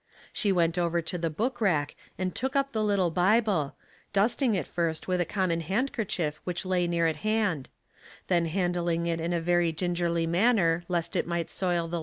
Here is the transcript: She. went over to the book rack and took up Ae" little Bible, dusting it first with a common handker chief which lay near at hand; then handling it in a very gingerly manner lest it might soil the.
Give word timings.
She. 0.33 0.51
went 0.51 0.79
over 0.79 0.99
to 0.99 1.17
the 1.19 1.29
book 1.29 1.61
rack 1.61 1.95
and 2.17 2.33
took 2.33 2.55
up 2.55 2.75
Ae" 2.75 2.79
little 2.79 3.11
Bible, 3.11 3.75
dusting 4.13 4.55
it 4.55 4.65
first 4.65 5.07
with 5.07 5.21
a 5.21 5.25
common 5.25 5.61
handker 5.61 6.07
chief 6.07 6.41
which 6.43 6.65
lay 6.65 6.87
near 6.87 7.05
at 7.05 7.17
hand; 7.17 7.69
then 8.25 8.45
handling 8.47 9.05
it 9.05 9.21
in 9.21 9.31
a 9.31 9.39
very 9.39 9.71
gingerly 9.71 10.25
manner 10.25 10.83
lest 10.87 11.15
it 11.15 11.27
might 11.27 11.51
soil 11.51 11.87
the. 11.87 11.99